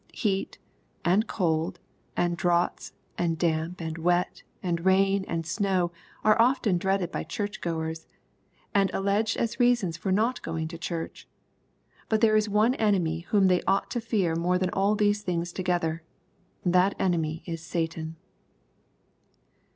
Heat, 0.15 0.57
and 1.05 1.27
cold, 1.27 1.79
and 2.17 2.35
draughts, 2.35 2.91
and 3.19 3.37
damp, 3.37 3.79
and 3.79 3.99
wet, 3.99 4.41
and 4.63 4.83
rain, 4.83 5.23
and 5.27 5.45
snow, 5.45 5.91
are 6.23 6.41
often 6.41 6.79
dreaded 6.79 7.11
by 7.11 7.23
Church 7.23 7.61
goers, 7.61 8.07
and 8.73 8.89
alleged 8.95 9.37
as 9.37 9.59
reasons 9.59 9.97
for 9.97 10.11
not 10.11 10.41
going 10.41 10.67
to 10.69 10.77
Church. 10.79 11.27
But 12.09 12.21
there 12.21 12.35
is 12.35 12.49
one 12.49 12.73
enemy 12.73 13.27
whom 13.29 13.45
they 13.47 13.61
ought 13.67 13.91
to 13.91 14.01
fear 14.01 14.35
more 14.35 14.57
than 14.57 14.71
all 14.71 14.95
these 14.95 15.21
things 15.21 15.53
together. 15.53 16.01
That 16.65 16.95
enemy 16.99 17.43
is 17.45 17.63
Satan. 17.63 18.15